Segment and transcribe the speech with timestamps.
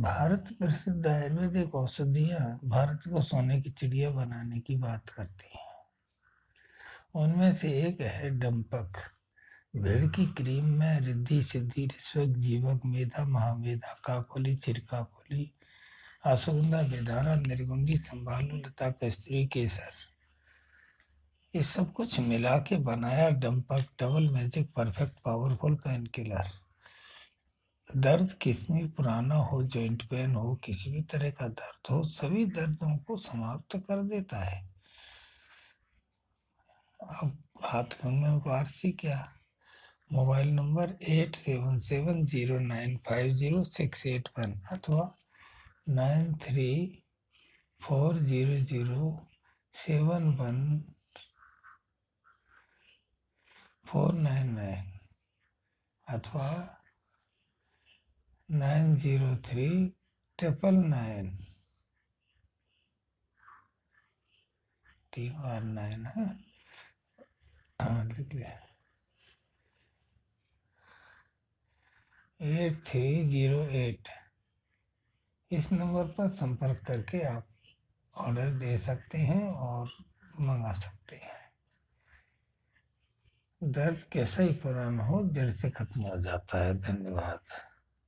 [0.00, 5.66] भारत प्रसिद्ध आयुर्वेदिक औषधियाँ भारत को सोने की चिड़िया बनाने की बात करती हैं।
[7.14, 8.92] उनमें से एक है डंपक।
[9.76, 15.50] भेड़ की क्रीम में रिद्धि सिद्धि रिश्वक जीवक मेधा महामेधा काकोली चिरकाकोली
[16.26, 19.92] आसुगंधा बेदारा निर्गुंडी संभालू लता कस्त्री केसर।
[21.54, 25.74] ये सब कुछ मिला के बनाया डंपक double magic perfect powerful
[26.06, 26.50] painkiller
[27.96, 32.96] दर्द किसी पुराना हो जॉइंट पेन हो, किसी भी तरह का दर्द हो, सभी दर्दों
[33.06, 34.60] को समाप्त कर देता है।
[37.00, 39.16] अब हाथ कंगन को आरसी क्या।
[40.12, 45.10] Mobile number eight seven seven zero nine five zero six eight one अथवा
[45.88, 46.70] nine three
[47.80, 49.10] four zero zero
[49.74, 50.80] seven one
[53.86, 54.92] four nine nine
[56.06, 56.77] अथवा
[58.50, 59.94] nine zero three
[60.38, 61.38] triple nine.
[65.12, 66.26] तीन बार नाइन, है।
[67.80, 68.50] हाँ लिख लिया।
[72.42, 74.08] Eight three zero eight.
[75.50, 77.48] इस नंबर पर संपर्क करके आप
[78.14, 79.88] ऑर्डर दे सकते हैं और
[80.40, 81.52] मंगा सकते हैं।
[83.62, 87.40] दर्द कैसा ही पुराना हो, जड़ से खत्म हो जाता है। धन्यवाद।